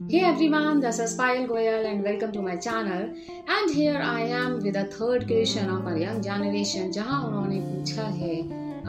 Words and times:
Hey 0.00 0.24
everyone, 0.24 0.80
this 0.80 0.98
is 0.98 1.16
Payal 1.16 1.46
Goyal 1.46 1.84
and 1.88 2.02
welcome 2.02 2.32
to 2.32 2.42
my 2.42 2.56
channel. 2.56 3.14
And 3.48 3.70
here 3.70 3.96
I 3.96 4.22
am 4.22 4.60
with 4.60 4.74
a 4.74 4.86
third 4.86 5.28
question 5.28 5.70
of 5.70 5.86
our 5.86 5.96
young 5.96 6.20
generation 6.20 6.90
जहाँ 6.92 7.20
उन्होंने 7.26 7.60
पूछा 7.60 8.06
है 8.16 8.34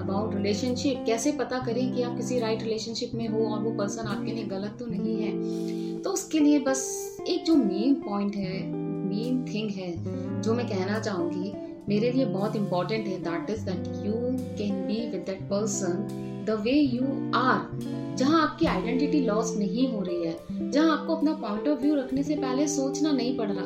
about 0.04 0.34
relationship 0.36 1.04
कैसे 1.06 1.32
पता 1.42 1.60
करें 1.66 1.94
कि 1.94 2.04
आप 2.04 2.16
किसी 2.18 2.40
right 2.40 2.64
रिलेशनशिप 2.64 3.12
में 3.16 3.28
हो 3.28 3.46
और 3.48 3.62
वो 3.64 3.72
पर्सन 3.78 4.08
आपके 4.08 4.32
लिए 4.32 4.46
गलत 4.46 4.76
तो 4.80 4.86
नहीं 4.86 5.16
है? 5.22 6.02
तो 6.02 6.12
उसके 6.12 6.40
लिए 6.40 6.60
बस 6.60 6.84
एक 7.28 7.46
जो 7.46 7.56
मेन 7.56 7.94
पॉइंट 8.08 8.36
है 8.36 8.64
मेन 8.66 9.46
थिंग 9.54 9.70
है 9.78 10.42
जो 10.42 10.54
मैं 10.54 10.68
कहना 10.68 11.00
चाहूँगी 11.00 11.54
मेरे 11.90 12.12
लिए 12.12 12.26
बहुत 12.26 12.56
इंपॉर्टेंट 12.56 13.08
है 13.08 13.20
that 13.24 13.50
is 13.50 13.66
that 13.66 13.88
you 14.06 14.14
can 14.58 14.86
be 14.88 15.00
with 15.12 15.24
that 15.26 15.50
person 15.50 16.08
the 16.48 16.60
way 16.64 16.72
you 16.72 17.32
are 17.36 18.16
जहाँ 18.18 18.42
आपकी 18.42 18.66
आइडेंटिटी 18.66 19.22
लॉस 19.22 19.56
नहीं 19.58 19.88
हो 19.92 20.02
रही 20.02 20.24
है 20.24 20.55
जहाँ 20.76 20.92
आपको 20.92 21.16
अपना 21.16 21.34
पॉइंट 21.34 21.68
ऑफ़ 21.68 21.80
व्यू 21.80 21.96
रखने 21.96 22.24
से 22.24 22.36
पहले 22.36 22.68
सोचना 22.68 23.12
नहीं 23.12 23.38
पड़ 23.38 23.48
रहा 23.52 23.66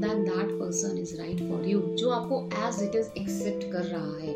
then 0.00 0.22
that 0.24 0.48
person 0.50 0.98
is 0.98 1.14
right 1.16 1.38
for 1.40 1.68
you 1.68 1.80
जो 1.98 2.10
आपको 2.10 2.40
एज 2.66 2.82
इट 2.82 2.96
इज़ 2.96 3.06
एक्सेप्ट 3.18 3.70
कर 3.72 3.84
रहा 3.84 4.18
है। 4.18 4.34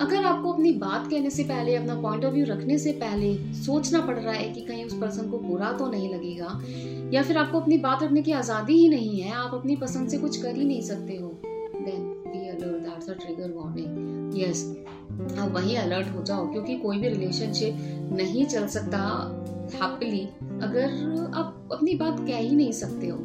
अगर 0.00 0.24
आपको 0.24 0.52
अपनी 0.52 0.72
बात 0.72 1.06
कहने 1.10 1.30
से 1.30 1.44
पहले, 1.44 1.74
अपना 1.76 2.00
पॉइंट 2.02 2.24
ऑफ़ 2.24 2.32
व्यू 2.34 2.44
रखने 2.46 2.78
से 2.78 2.92
पहले 2.92 3.34
सोचना 3.54 4.00
पड़ 4.00 4.18
रहा 4.18 4.32
है 4.32 4.48
कि 4.52 4.60
कहीं 4.60 4.84
उस 4.84 4.94
पर्सन 4.94 5.30
को 5.30 5.38
बुरा 5.38 5.72
तो 5.72 5.90
नहीं 5.90 6.12
लगेगा, 6.14 6.60
या 7.12 7.22
फिर 7.22 7.36
आपको 7.36 7.60
अपनी 7.60 7.78
बात 7.78 8.02
रखने 8.02 8.22
की 8.22 8.32
आज़ादी 8.32 8.78
ही 8.78 8.88
नहीं 8.88 9.20
है, 9.20 9.32
आप 9.32 9.54
अपनी 9.54 9.76
पसंद 9.76 10.08
से 10.08 10.18
कुछ 10.18 10.42
कर 10.42 10.56
ही 10.56 10.64
नहीं 10.64 10.82
सकते 10.82 11.16
हो 11.16 11.28
then 11.44 12.02
be 12.26 12.48
alert 12.48 12.82
that's 12.88 13.10
a 13.10 13.14
trigger 13.14 13.52
warning 13.56 14.42
yes 14.42 14.64
आप 15.38 15.52
वहीं 15.54 15.76
अलर्ट 15.76 16.14
हो 16.16 16.22
जाओ, 16.22 16.50
क्योंकि 16.52 16.76
कोई 16.76 16.98
भी 16.98 17.08
रिलेशनशिप 17.08 18.10
नहीं 18.12 18.46
चल 18.46 18.66
सकता 18.66 18.98
हैप्पीली 19.74 20.24
अगर 20.62 21.30
आप 21.34 21.68
अपनी 21.72 21.94
बात 21.94 22.18
कह 22.18 22.36
ही 22.36 22.56
नहीं 22.56 22.72
सकते 22.72 23.06
हो। 23.06 23.18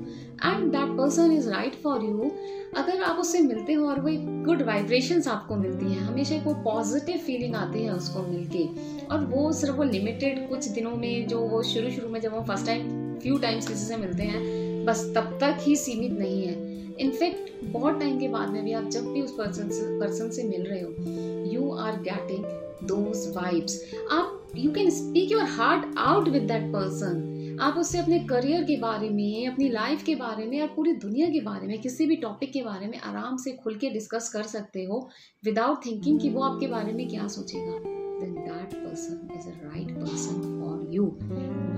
And 0.46 0.72
that 0.72 0.98
person 0.98 1.32
is 1.32 1.50
right 1.50 1.76
for 1.76 2.04
you 2.04 2.32
अगर 2.78 3.02
आप 3.04 3.18
उससे 3.18 3.40
मिलते 3.40 3.74
हो 3.74 3.88
और 3.88 4.00
वो 4.00 4.08
एक 4.10 4.44
गुड 4.44 4.62
वाइब्रेशंस 4.62 5.28
आपको 5.28 5.56
मिलती 5.56 5.86
हैं, 5.86 6.00
हमेशा 6.00 6.36
एक 6.36 6.44
वो 6.44 6.54
पॉजिटिव 6.54 7.18
फीलिंग 7.18 7.56
आती 7.56 7.84
है 7.84 7.94
उसको 7.94 8.24
मिलके। 8.24 8.66
और 9.06 9.26
वो 9.26 9.52
सिर्फ़ 9.54 9.76
वो 9.76 9.84
लिमिटेड 9.84 10.48
कुछ 10.50 10.68
दिनों 10.68 10.96
में 10.96 11.28
जो 11.28 11.40
वो 11.40 11.64
शुरू 11.64 11.90
शुरू 11.90 12.10
में 12.10 12.20
जब 12.22 12.34
वो 12.34 12.42
फ़र्स्ट 12.42 12.66
टाइम 12.66 13.18
फ्यू 13.20 13.38
टाइम्स 13.38 13.68
किसी 13.68 13.86
से 13.86 13.98
मिलते 13.98 14.24
हैं, 14.24 14.86
बस 14.86 15.12
तब 15.16 15.38
तक 15.42 15.58
ही 15.62 15.76
सीमित 15.76 16.12
नहीं 16.12 16.46
है। 16.48 16.69
इनफैक्ट, 17.00 17.52
बहुत 17.64 18.00
टाइम 18.00 18.20
के 18.20 18.28
बाद 18.28 18.50
में 18.50 18.64
भी 18.64 18.74
आप 18.74 18.90
जब 18.90 19.12
भी 19.14 19.22
उस 19.22 19.32
पर्सन 19.32 19.70
से 19.70 20.00
पर्सन 20.00 20.30
से 20.30 20.44
मिल 20.44 20.66
रहे 20.66 20.82
हो 20.82 21.52
you 21.54 21.72
are 21.78 22.02
getting 22.02 22.46
those 22.88 23.28
vibes 23.36 23.82
आप 24.12 24.54
you 24.56 24.72
can 24.72 24.90
speak 24.90 25.32
your 25.32 25.44
heart 25.58 25.98
out 25.98 26.28
with 26.28 26.44
that 26.44 26.72
person 26.74 27.58
आप 27.62 27.78
उससे 27.78 28.00
अपने 28.00 28.20
करियर 28.20 28.64
के 28.64 28.76
बारे 28.78 29.10
में, 29.10 29.48
अपनी 29.48 29.70
लाइफ 29.70 30.04
के 30.04 30.16
बारे 30.16 30.46
में 30.46 30.62
और 30.62 30.68
पूरी 30.68 30.92
दुनिया 30.96 31.28
के 31.30 31.40
बारे 31.42 31.68
में, 31.68 31.80
किसी 31.82 32.06
भी 32.06 32.16
टॉपिक 32.16 32.52
के 32.54 32.62
बारे 32.64 32.88
में 32.88 33.00
आराम 33.00 33.38
से 33.38 33.52
खुल 33.64 33.76
के 33.76 33.90
डिस्कस 33.90 34.30
कर 34.34 34.44
सकते 34.44 34.84
हो 34.84 35.08
विदाउट 35.46 35.86
थिंकिंग 35.86 36.20
कि 36.20 36.30
वो 36.30 36.44
आपके 36.44 36.68
बारे 36.68 36.94
में 36.94 37.08
क्या 37.10 37.28
सोचेगा. 37.28 37.72
Then 38.20 38.34
that 38.36 38.74
person 38.76 39.30
is 39.38 39.48
a 39.48 39.52
right 39.64 39.92
person 39.96 40.62
for 40.62 40.88
you 40.92 41.06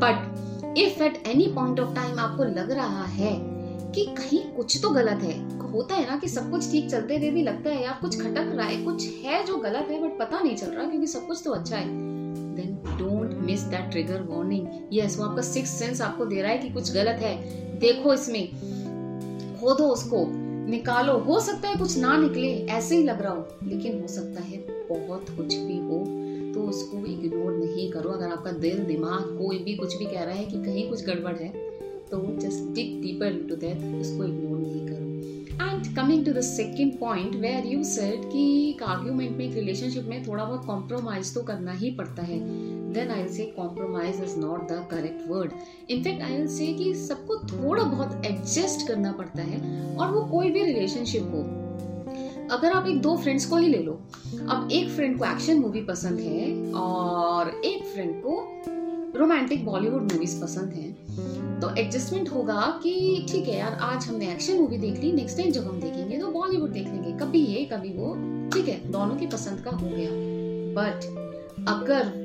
but 0.03 0.77
if 0.77 1.03
at 1.03 1.23
any 1.27 1.47
point 1.55 1.79
of 1.79 1.95
time 1.95 2.19
आपको 2.19 2.43
लग 2.43 2.71
रहा 2.71 3.05
है 3.05 3.33
कि 3.95 4.05
कहीं 4.17 4.41
कुछ 4.53 4.81
तो 4.81 4.89
गलत 4.89 5.23
है। 5.23 5.39
होता 5.71 5.95
है 5.95 6.05
ना 6.05 6.15
कि 6.17 6.27
सब 6.27 6.49
कुछ 6.51 6.71
ठीक 6.71 6.89
चलते 6.89 7.17
हुए 7.17 7.29
भी 7.31 7.41
लगता 7.43 7.69
है 7.69 7.83
यार 7.83 7.97
कुछ 8.01 8.19
खटक 8.21 8.51
रहा 8.55 8.65
है, 8.67 8.83
कुछ 8.85 9.07
है 9.23 9.43
जो 9.45 9.57
गलत 9.57 9.87
है 9.91 10.01
बट 10.03 10.17
पता 10.19 10.39
नहीं 10.39 10.55
चल 10.55 10.67
रहा 10.67 10.85
क्योंकि 10.85 11.07
सब 11.07 11.27
कुछ 11.27 11.41
तो 11.45 11.51
अच्छा 11.51 11.75
है। 11.75 11.87
Then 12.55 12.75
don't 12.97 13.33
miss 13.45 13.61
that 13.63 13.89
trigger 13.91 14.21
warning 14.23 14.67
yes 14.93 15.17
वो 15.19 15.25
आपका 15.25 15.41
सिक्स 15.41 15.69
सेंस 15.69 16.01
आपको 16.01 16.25
दे 16.25 16.41
रहा 16.41 16.51
है 16.51 16.57
कि 16.57 16.69
कुछ 16.69 16.93
गलत 16.93 17.21
है। 17.21 17.35
देखो 17.79 18.13
इसमें, 18.13 18.47
खोदो 19.59 19.87
उसको, 19.87 20.25
निकालो। 20.69 21.17
हो 21.19 21.39
सकता 21.39 21.69
है 21.69 21.75
कुछ 21.75 21.97
ना 21.97 22.17
निकले, 22.17 22.51
ऐसे 22.69 22.95
ही 22.95 23.03
लग 23.03 23.21
रहा 23.21 23.33
हो, 23.33 23.47
लेकिन 23.63 24.01
हो 24.01 24.07
सकता 24.07 24.41
है 24.41 24.57
बहुत 24.89 25.29
कुछ 25.37 25.55
भी 25.55 25.77
हो 25.79 26.03
तो 26.53 26.61
उसको 26.61 26.97
इग्नोर 27.05 27.51
नहीं 27.53 27.89
करो। 27.91 28.09
अगर 28.09 28.31
आपका 28.31 28.51
दिल, 28.51 28.83
दिमाग 28.83 29.37
कोई 29.37 29.57
भी 29.57 29.75
कुछ 29.75 29.95
भी 29.95 30.05
कह 30.05 30.23
रहा 30.23 30.35
है 30.35 30.45
कि 30.45 30.63
कहीं 30.63 30.89
कुछ 30.89 31.05
गड़बड़ 31.05 31.35
है 31.35 31.60
तो 32.11 32.17
just 32.39 32.73
dig 32.75 33.01
deeper 33.01 33.27
into 33.27 33.55
that 33.55 33.77
उसको 34.01 34.23
इग्नोर 34.23 34.57
नहीं 34.57 34.85
करो. 34.87 35.05
And 35.61 35.95
coming 35.95 36.25
to 36.25 36.31
the 36.31 36.41
second 36.41 36.97
point 36.99 37.35
where 37.35 37.65
you 37.67 37.83
said 37.83 38.29
कि 38.31 38.43
एक 38.69 38.83
आर्ग्यूमेंट 38.83 39.37
में, 39.37 39.45
एक 39.45 39.55
रिलेशनशिप 39.55 40.05
में 40.07 40.23
थोड़ा 40.27 40.43
बहुत 40.43 40.65
कॉम्प्रोमाइज 40.65 41.33
तो 41.33 41.41
करना 41.43 41.71
ही 41.73 41.91
पड़ता 41.91 42.23
है. 42.23 42.39
Then 42.93 43.11
I 43.11 43.27
say 43.27 43.43
compromise 43.57 44.21
is 44.23 44.37
not 44.39 44.67
the 44.71 44.85
correct 44.91 45.29
word 45.29 45.51
in fact 45.89 46.21
I 46.21 46.47
say 46.47 46.73
कि 46.73 46.93
सबको 46.97 47.37
थोड़ा 47.47 47.83
बहुत 47.83 48.25
एडजस्ट 48.25 48.87
करना 48.87 49.11
पड़ता 49.11 49.41
है, 49.41 49.59
और 49.95 50.11
वो 50.11 50.21
कोई 50.31 50.49
भी 50.51 50.63
रिलेशनशिप 50.63 51.31
हो. 51.33 51.43
अगर 52.51 52.71
आप 52.71 52.87
एक 52.87 53.01
दो 53.01 53.15
फ्रेंड्स 53.17 53.45
को 53.45 53.57
ही 53.57 53.67
ले 53.67 53.77
लो. 53.77 53.93
अब 54.49 54.69
एक 54.71 54.89
फ्रेंड 54.89 55.17
को 55.19 55.25
एक्शन 55.25 55.59
मूवी 55.59 55.81
पसंद 55.83 56.19
है, 56.19 56.71
और 56.73 57.61
एक 57.65 57.83
फ्रेंड 57.83 58.21
को 58.25 58.33
रोमांटिक 59.15 59.65
बॉलीवुड 59.65 60.11
मूवीज़ 60.11 60.41
पसंद 60.41 60.73
है 60.73 61.59
तो 61.61 61.69
एडजस्टमेंट 61.81 62.29
होगा 62.29 62.61
कि 62.83 63.25
ठीक 63.31 63.47
है 63.47 63.57
यार, 63.57 63.73
आज 63.73 64.05
हमने 64.07 64.31
एक्शन 64.31 64.59
मूवी 64.59 64.77
देख 64.77 64.99
ली 64.99 65.11
नेक्स्ट 65.11 65.37
टाइम 65.37 65.51
जब 65.51 65.67
हम 65.67 65.79
देखेंगे 65.81 66.17
तो 66.17 66.27
बॉलीवुड 66.31 66.71
देख 66.71 66.87
लेंगे। 66.87 67.11
कभी 67.19 67.39
ये, 67.45 67.63
कभी 67.73 67.93
वो, 67.93 68.13
ठीक 68.53 68.67
है, 68.67 68.79
दोनों 68.91 69.15
की 69.15 69.27
पसंद 69.27 69.63
का 69.65 69.71
हो 69.71 69.89
गया। 69.89 70.09
बट 70.77 71.05
अगर 71.69 72.19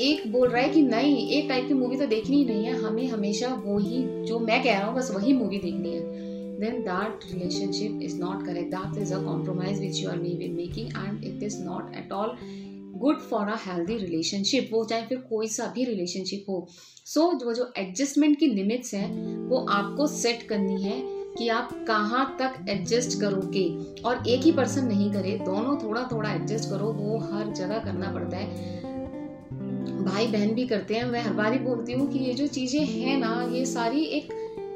एक 0.00 0.30
बोल 0.32 0.48
रहा 0.48 0.62
है 0.62 0.68
कि 0.68 0.82
नहीं, 0.82 1.28
एक 1.28 1.48
टाइप 1.48 1.68
की 1.68 1.74
मूवी 1.74 1.96
तो 1.96 2.06
देखनी 2.06 2.44
नहीं 2.44 2.64
है, 2.64 2.72
हमें 2.82 3.06
हमेशा 3.08 3.54
वो 3.64 3.78
ही 3.78 4.04
जो 4.26 4.38
मैं 4.38 4.62
कह 4.62 4.78
रहा 4.78 4.86
हूँ, 4.86 4.96
बस 4.96 5.10
वही 5.14 5.32
मूवी 5.32 5.58
देखनी 5.58 5.94
है। 5.94 6.30
Then 6.62 6.76
that 6.86 7.24
relationship 7.28 8.02
is 8.08 8.12
not 8.18 8.42
correct. 8.48 8.68
That 8.70 8.98
is 9.04 9.10
a 9.10 9.16
compromise 9.22 9.80
which 9.80 9.96
you 10.00 10.10
are 10.10 10.18
making 10.58 10.92
and 10.96 11.24
it 11.30 11.42
is 11.42 11.56
not 11.60 11.96
at 12.00 12.12
all 12.12 12.36
good 12.96 13.18
for 13.20 13.48
a 13.48 13.56
healthy 13.66 13.96
relationship 13.98 14.68
वो 14.72 14.84
चाहे 14.84 15.06
फिर 15.06 15.18
कोई 15.30 15.48
सा 15.48 15.66
भी 15.74 15.84
रिलेशनशिप 15.84 16.44
हो। 16.48 16.66
सो 17.06 17.20
so, 17.20 17.44
वो 17.44 17.52
जो 17.54 17.72
एडजस्टमेंट 17.78 18.38
की 18.38 18.46
लिमिट्स 18.46 18.94
हैं 18.94 19.36
वो 19.48 19.66
आपको 19.70 20.06
सेट 20.06 20.42
करनी 20.42 20.82
है 20.82 21.00
कि 21.38 21.48
आप 21.48 21.72
कहाँ 21.88 22.24
तक 22.40 22.66
एडजस्ट 22.68 23.20
करोगे। 23.20 23.68
और 24.04 24.28
एक 24.28 24.42
ही 24.42 24.52
पर्सन 24.52 24.84
नहीं 24.84 25.12
करे 25.12 25.38
दोनों 25.44 25.76
थोड़ा 25.76 26.08
थोड़ा 26.12 26.32
एडजस्ट 26.32 26.70
करो 26.70 26.92
वो 26.92 27.18
हर 27.18 27.52
जगह 27.52 27.78
करना 27.78 28.12
पड़ता 28.12 28.36
है। 28.36 28.80
भाई 30.04 30.26
बहन 30.26 30.54
भी 30.54 30.66
करते 30.66 30.94
हैं 30.94 31.04
मैं 31.04 31.22
हर 31.22 31.32
बार 31.32 31.52
ही 31.52 31.58
बोलती 31.58 31.92
हूँ 31.92 32.10
कि 32.12 32.18
ये 32.18 32.32
जो 32.34 32.46
चीज़ें 32.46 32.80
हैं 32.80 33.18
ना 33.18 33.50
ये 33.52 33.64
सारी 33.66 34.04
एक 34.18 34.32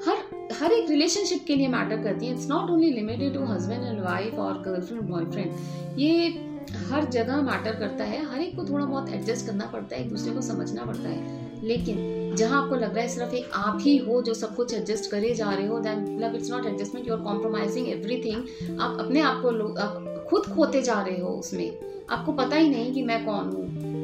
हर 0.06 0.24
हर 0.52 0.72
एक 0.72 0.90
रिलेशनशिप 0.90 1.44
के 1.46 1.54
लिए 1.54 1.68
मैटर 1.68 2.02
करती 2.02 2.26
है। 2.26 2.32
It's 2.32 2.48
not 2.48 2.70
only 2.70 2.90
limited 2.92 3.34
to 3.34 3.44
husband 3.44 3.84
and 3.84 4.00
wife 4.00 4.34
और 4.38 4.62
गर्लफ्रेंड 4.62 5.02
बॉयफ्रेंड 5.02 5.98
ये 5.98 6.28
हर 6.70 7.04
जगह 7.04 7.36
मैटर 7.36 7.74
करता 7.74 8.04
है। 8.04 8.24
हर 8.26 8.40
एक 8.40 8.56
को 8.56 8.64
थोड़ा 8.64 8.84
बहुत 8.84 9.08
एडजस्ट 9.08 9.46
करना 9.46 9.66
पड़ता 9.66 9.96
है, 9.96 10.02
एक 10.02 10.10
दूसरे 10.10 10.32
को 10.32 10.40
समझना 10.40 10.84
पड़ता 10.84 11.08
है। 11.08 11.46
लेकिन 11.64 12.34
जहाँ 12.36 12.62
आपको 12.62 12.76
लग 12.76 12.94
रहा 12.94 13.00
है 13.00 13.08
सिर्फ़ 13.08 13.34
एक 13.34 13.50
आप 13.54 13.78
ही 13.80 13.96
हो 13.96 14.22
जो 14.22 14.34
सब 14.34 14.56
कुछ 14.56 14.74
एडजस्ट 14.74 15.10
करे 15.10 15.34
जा 15.34 15.50
रहे 15.50 15.66
हो 15.66 15.80
देन 15.80 16.16
मतलब 16.16 16.34
it's 16.34 16.50
not 16.50 16.66
adjustment 16.66 17.08
you 17.08 17.14
are 17.14 17.20
compromising 17.20 17.88
everything 17.88 18.42
आप 18.80 19.00
अपने 19.00 19.20
आप 19.20 19.42
को 19.42 19.74
आप 19.74 20.26
खुद 20.30 20.42
खोते 20.42 20.82
जा 20.82 21.02
रहे 21.02 21.20
हो 21.20 21.28
उसमें। 21.28 21.78
आपको 22.10 22.32
पता 22.32 22.56
ही 22.56 22.68
नहीं 22.68 22.92
कि 22.92 23.02
मैं 23.02 23.26
कौन 23.26 23.44
हूँ। 23.44 23.96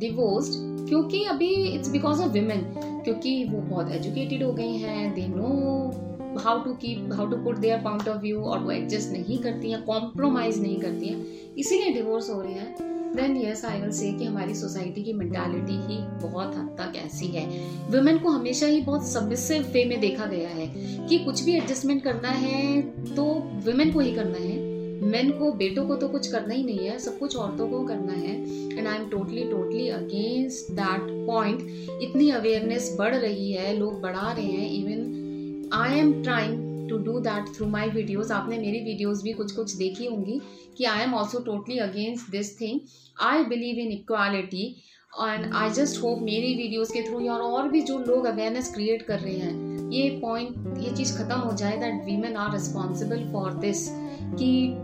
divorced 0.00 0.56
क्योंकि 0.88 1.22
अभी 1.24 1.54
इट्स 1.66 1.88
बिकॉज़ 1.88 2.22
ऑफ़ 2.22 2.32
विमेन 2.32 2.60
क्योंकि 3.04 3.44
वो 3.44 3.60
बहुत 3.60 3.92
एजुकेटेड 3.92 4.42
हो 4.42 4.52
गई 4.52 4.76
हैं 4.76 5.14
they 5.14 5.26
know 5.28 6.40
how 6.40 6.60
to 6.64 6.72
keep 6.72 7.12
how 7.14 7.26
to 7.26 7.36
put 7.36 7.56
their 7.56 7.78
point 7.78 8.08
of 8.08 8.18
view 8.18 8.40
और 8.40 8.58
वो 8.58 8.70
एडजस्ट 8.70 9.12
नहीं 9.12 9.38
करती 9.38 9.70
हैं 9.70 9.82
कॉम्प्रोमाइज 9.82 10.60
नहीं 10.62 10.76
करती 10.80 11.08
हैं, 11.08 11.24
इसीलिए 11.58 11.92
डिवोर्स 11.92 12.30
हो 12.30 12.40
रहे 12.42 12.52
हैं। 12.52 12.86
Then 13.16 13.36
yes 13.36 13.64
I 13.64 13.80
will 13.80 13.90
say 13.90 14.12
कि 14.12 14.24
हमारी 14.24 14.54
सोसाइटी 14.54 15.02
की 15.02 15.12
मेंटालिटी 15.12 15.76
ही 15.86 15.98
बहुत 16.22 16.56
हद 16.56 16.76
तक 16.78 16.96
ऐसी 16.96 17.26
है। 17.26 17.46
वुमेन 17.90 18.18
को 18.18 18.30
हमेशा 18.30 18.66
ही 18.66 18.80
बहुत 18.80 19.06
सबमिसिव 19.08 19.62
वे 19.72 19.84
में 19.84 20.00
देखा 20.00 20.26
गया 20.26 20.48
है 20.48 20.66
कि 21.08 21.18
कुछ 21.18 21.42
भी 21.42 21.56
एडजस्टमेंट 21.56 22.02
करना 22.04 22.28
है 22.28 22.80
तो 23.14 23.24
वुमेन 23.66 23.92
को 23.92 24.00
ही 24.00 24.14
करना 24.14 24.38
है। 24.38 24.77
मेन 25.02 25.30
को, 25.30 25.50
बेटों 25.52 25.86
को 25.86 25.96
तो 25.96 26.08
कुछ 26.08 26.30
करना 26.32 26.54
ही 26.54 26.62
नहीं 26.64 26.86
है, 26.86 26.98
सब 26.98 27.18
कुछ 27.18 27.36
औरतों 27.36 27.68
को 27.68 27.82
करना 27.86 28.12
है। 28.12 28.34
And 28.78 28.86
I 28.86 28.96
am 28.96 29.08
totally 29.10 29.44
totally 29.50 29.88
against 29.88 30.72
that 30.72 31.00
point 31.26 31.60
इतनी 32.02 32.30
अवेयरनेस 32.30 32.94
बढ़ 32.98 33.14
रही 33.14 33.52
है, 33.52 33.76
लोग 33.78 34.00
बढ़ा 34.02 34.32
रहे 34.32 34.44
हैं 34.44 34.70
even 34.72 35.70
I 35.74 35.98
am 35.98 36.12
trying 36.22 36.66
to 36.88 36.98
do 37.04 37.18
that 37.20 37.54
through 37.56 37.66
my 37.66 37.88
videos 37.90 38.32
आपने 38.32 38.58
मेरी 38.58 38.80
वीडियोज़ 38.80 39.22
भी 39.24 39.32
कुछ 39.32 39.52
कुछ 39.52 39.74
देखी 39.74 40.06
होंगी 40.06 40.40
कि 40.78 40.84
I 40.84 41.02
am 41.02 41.14
also 41.14 41.38
totally 41.38 41.78
against 41.78 42.30
this 42.30 42.60
thing 42.60 42.80
I 43.22 43.44
believe 43.44 43.78
in 43.78 43.92
equality 43.92 44.66
and 45.12 45.54
I 45.54 45.70
just 45.70 46.02
hope 46.02 46.18
मेरी 46.22 46.54
वीडियोज़ 46.54 46.92
के 46.92 47.02
थ्रू 47.02 47.28
और 47.30 47.68
भी 47.68 47.80
जो 47.82 47.98
लोग 47.98 48.26
अवेयरनेस 48.26 48.72
क्रिएट 48.74 49.02
कर 49.02 49.18
रहे 49.18 49.36
हैं 49.36 49.67
ये 49.92 50.08
पॉइंट 50.22 50.78
ये 50.78 50.90
चीज़ 50.90 51.16
खत्म 51.18 51.38
हो 51.40 51.52
जाए 51.52 51.76
that 51.76 52.04
women 52.04 52.36
are 52.36 52.52
responsible 52.52 53.28
for 53.32 53.52
this 53.52 53.88
कि 54.34 54.76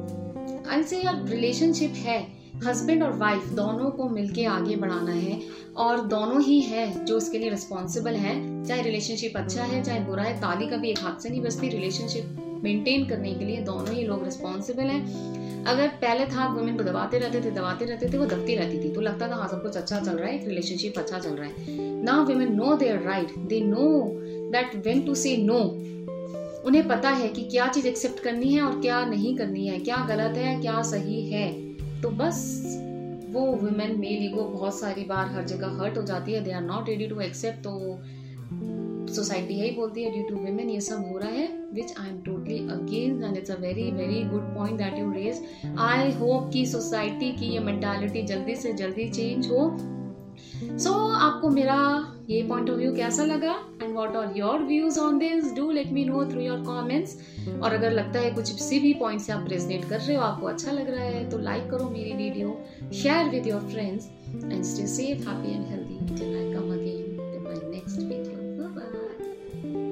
से 0.89 1.01
यार 1.03 1.25
रिलेशनशिप 1.25 1.93
है 1.97 2.19
हस्बैंड 2.65 3.03
और 3.03 3.17
वाइफ 3.19 3.49
दोनों 3.49 3.91
को 3.91 4.09
मिलके 4.09 4.45
आगे 4.45 4.77
बढ़ाना 4.77 5.13
है, 5.13 5.41
और 5.77 6.01
दोनों 6.01 6.41
ही 6.43 6.61
है 6.61 7.05
जो 7.05 7.17
उसके 7.17 7.39
लिए 7.39 7.51
रिस्पॉन्सिबल 7.51 8.15
है, 8.15 8.65
चाहे 8.65 8.83
रिलेशनशिप 8.83 9.37
अच्छा 9.37 9.63
है, 9.63 9.83
चाहे 9.83 10.01
बुरा 10.01 10.23
है, 10.23 10.35
ताली 10.41 10.67
कभी 10.67 10.91
एक 10.91 10.99
हाथ 10.99 11.21
से 11.21 11.31
नहीं 11.31 11.41
बसती 11.41 11.69
रिलेशनशिप 11.69 12.61
मेंटेन 12.65 13.07
करने 13.07 13.35
के 13.35 13.45
लिए 13.45 13.61
दोनों 13.61 13.95
ही 13.95 14.03
लोग 14.03 14.25
रिस्पॉन्सिबल 14.25 14.83
हैं। 14.83 15.65
अगर 15.65 15.89
पहले 16.01 16.27
था 16.27 16.47
वुमेन 16.55 16.77
को 16.77 16.85
दबाते 16.85 17.19
रहते 17.19 17.41
थे, 17.41 17.51
दबाते 17.51 17.85
रहते 17.85 18.09
थे, 18.13 18.19
वो 18.19 18.27
दबती 18.27 18.57
रहती 18.57 18.83
थी 18.85 18.93
तो 18.95 19.01
लगता 19.01 19.29
था 19.29 19.35
हाँ 19.35 19.49
सब 19.49 19.63
कुछ 19.63 19.77
अच्छा 19.77 20.01
चल 20.01 20.13
रहा 20.13 20.29
है 20.29 20.47
रिलेशनशिप 20.49 20.99
अच्छा 20.99 21.19
चल 21.19 21.31
रहा 21.31 21.49
है। 21.49 22.03
ना 22.05 22.21
women 22.23 22.55
know 22.55 22.77
their 22.77 23.03
right 23.03 23.35
they 23.49 23.61
know 23.61 23.87
that 24.55 24.77
when 24.87 25.01
to 25.03 25.15
say 25.15 25.37
no 25.37 25.59
उन्हें 26.67 26.87
पता 26.89 27.11
है 27.11 27.29
कि 27.29 27.43
क्या 27.43 27.67
चीज़ 27.69 27.87
एक्सेप्ट 27.89 28.21
करनी 28.21 28.53
है 28.53 28.63
और 28.63 28.81
क्या 28.81 29.05
नहीं 29.05 29.37
करनी 29.37 29.67
है 29.67 29.79
क्या 29.81 29.97
गलत 30.09 30.37
है 30.39 30.61
क्या 30.61 30.83
सही 30.83 31.21
है। 31.31 31.53
तो 32.03 32.11
बस 32.11 32.41
वो 33.31 33.41
वुमेन 33.41 33.99
मेल 34.01 34.25
ईगो 34.25 34.43
बहुत 34.45 34.79
सारी 34.79 35.05
बार 35.05 35.27
हर 35.27 35.45
जगह 35.45 35.81
हर्ट 35.81 35.97
हो 35.99 36.03
जाती 36.03 36.33
है। 36.33 36.43
They 36.45 36.53
are 36.53 36.63
not 36.63 36.89
ready 36.89 37.07
to 37.07 37.21
accept 37.21 37.59
तो 37.59 37.73
सोसाइटी 39.15 39.55
यही 39.55 39.71
बोलती 39.71 40.03
है 40.03 40.11
ड्यू 40.13 40.23
टू 40.29 40.37
वुमेन 40.37 40.71
ये 40.71 40.81
सब 40.81 41.05
हो 41.09 41.19
रहा 41.19 41.31
है 41.31 41.47
which 41.75 41.95
I 42.01 42.09
am 42.09 42.21
totally 42.21 42.59
again 42.59 43.23
and 43.25 43.37
it's 43.37 43.51
a 43.51 43.57
very 43.61 43.91
very 43.91 44.23
good 44.23 44.55
point 44.57 44.79
that 44.79 44.99
you 44.99 45.13
raise 45.13 45.43
I 45.79 46.11
hope 46.13 46.51
कि 46.53 46.65
सोसाइटी 46.67 47.33
की 47.33 47.47
ये 47.47 47.59
मेंटालिटी 47.61 48.23
जल्दी 48.23 48.55
से 48.57 48.73
जल्दी 48.73 49.09
चेंज 49.11 49.47
हो। 49.47 49.71
सो 49.79 50.91
so, 50.91 50.95
आपको 51.17 51.51
मेरा 51.51 51.77
ये 52.31 52.43
पॉइंट 52.49 52.71
ऑफ़ 52.71 52.79
व्यू 52.79 52.93
कैसा 52.95 53.25
लगा? 53.25 53.55
And 53.83 53.95
what 53.95 54.17
are 54.17 54.37
your 54.37 54.63
views 54.65 54.99
on 55.01 55.19
this 55.19 55.53
do 55.55 55.71
let 55.71 55.91
me 55.93 56.05
know 56.05 56.25
through 56.31 56.41
your 56.41 56.61
comments 56.65 57.17
और 57.63 57.73
अगर 57.73 57.91
लगता 57.91 58.21
है 58.21 58.31
कुछ 58.31 58.51
किसी 58.51 58.79
भी 58.81 58.93
पॉइंट 58.95 59.21
से 59.21 59.33
आप 59.33 59.49
रेजनेट 59.49 59.85
कर 59.89 60.01
रहे 60.01 60.17
हो, 60.17 60.23
आपको 60.23 60.47
अच्छा 60.47 60.73
लग 60.73 60.91
रहा 60.91 61.05
है 61.05 61.29
तो 61.31 61.39
लाइक 61.39 61.71
करो 61.71 61.89
मेरी 61.91 62.13
video 62.15 62.59
share 63.03 63.29
with 63.31 63.47
your 63.47 63.69
friends 63.73 64.09
and 64.45 64.63
stay 64.65 64.87
safe 64.87 65.29
happy 65.29 65.55
and 65.55 65.67
healthy 65.67 66.54